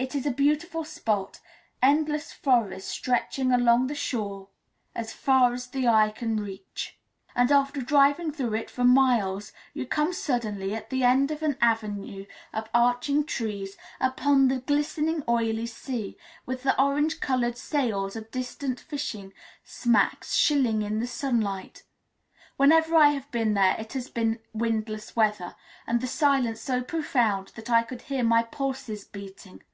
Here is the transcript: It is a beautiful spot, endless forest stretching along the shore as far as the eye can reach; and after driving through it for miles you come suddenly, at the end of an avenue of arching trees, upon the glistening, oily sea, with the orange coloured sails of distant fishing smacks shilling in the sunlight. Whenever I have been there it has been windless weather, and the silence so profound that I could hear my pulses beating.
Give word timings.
It 0.00 0.14
is 0.14 0.24
a 0.26 0.30
beautiful 0.30 0.84
spot, 0.84 1.40
endless 1.82 2.32
forest 2.32 2.86
stretching 2.86 3.50
along 3.52 3.88
the 3.88 3.96
shore 3.96 4.46
as 4.94 5.12
far 5.12 5.52
as 5.52 5.66
the 5.66 5.88
eye 5.88 6.10
can 6.12 6.36
reach; 6.36 6.96
and 7.34 7.50
after 7.50 7.82
driving 7.82 8.30
through 8.30 8.54
it 8.54 8.70
for 8.70 8.84
miles 8.84 9.52
you 9.74 9.86
come 9.86 10.12
suddenly, 10.12 10.72
at 10.72 10.90
the 10.90 11.02
end 11.02 11.32
of 11.32 11.42
an 11.42 11.56
avenue 11.60 12.26
of 12.52 12.70
arching 12.72 13.24
trees, 13.24 13.76
upon 14.00 14.46
the 14.46 14.60
glistening, 14.60 15.24
oily 15.28 15.66
sea, 15.66 16.16
with 16.46 16.62
the 16.62 16.80
orange 16.80 17.18
coloured 17.18 17.58
sails 17.58 18.14
of 18.14 18.30
distant 18.30 18.78
fishing 18.78 19.32
smacks 19.64 20.32
shilling 20.36 20.80
in 20.82 21.00
the 21.00 21.08
sunlight. 21.08 21.82
Whenever 22.56 22.94
I 22.94 23.08
have 23.08 23.28
been 23.32 23.54
there 23.54 23.74
it 23.80 23.94
has 23.94 24.08
been 24.08 24.38
windless 24.52 25.16
weather, 25.16 25.56
and 25.88 26.00
the 26.00 26.06
silence 26.06 26.60
so 26.60 26.82
profound 26.82 27.48
that 27.56 27.68
I 27.68 27.82
could 27.82 28.02
hear 28.02 28.22
my 28.22 28.44
pulses 28.44 29.04
beating. 29.04 29.64